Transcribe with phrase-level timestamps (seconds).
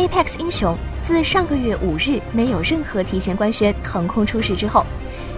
[0.00, 4.82] Apex 英雄自上个月五日没有任何提前官宣腾空出世之后，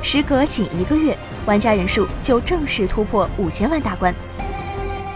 [0.04, 4.14] 时隔仅一个月，玩家人数就正式突破五千万大关。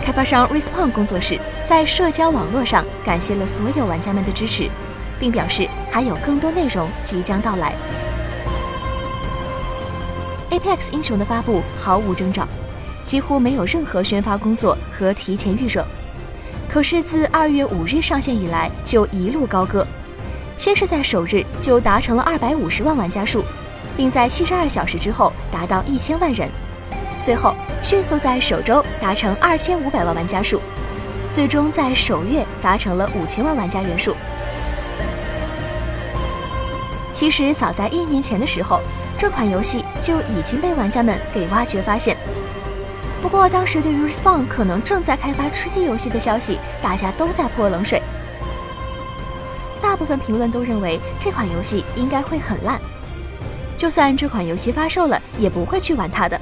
[0.03, 4.69] 开发商 Respawn 工作室在社交网络上感谢了所有玩家们的支持，
[5.21, 7.73] 并表示还有更多内容即将到来。
[10.51, 12.49] Apex 英雄的发布毫无征兆，
[13.05, 15.87] 几乎没有任何宣发工作和提前预热。
[16.69, 19.87] 可是自二月五日上线以来，就一路高歌，
[20.57, 23.45] 先是在首日就达成了二百五十万玩家数，
[23.97, 26.51] 并在七十二小时之后达到一千万人，
[27.23, 30.61] 最后迅速在首周达成二千五百万玩家数，
[31.33, 34.15] 最终在首月达成了五千万玩家人数。
[37.13, 38.81] 其实早在一年前的时候，
[39.17, 42.15] 这款游戏就已经被玩家们给挖掘发现。
[43.27, 48.01] 不过当时对于 Respawn 可能正在开发吃鸡游戏的消息，大家都在泼冷水。
[49.83, 52.81] 大部分评论都认为这款游戏应该会很烂，
[53.77, 56.41] 就算这款游戏发售了，也不会去玩它的。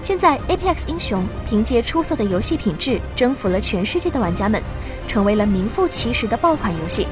[0.00, 4.62] 现在 Apex 英雄凭借出色的游戏品质，征服了全世界的玩家们，
[5.06, 7.06] 成为了名副其实的爆款游戏。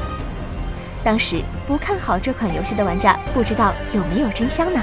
[1.04, 4.82] 当时不看好这款游戏的玩家，不知道有没有真香呢？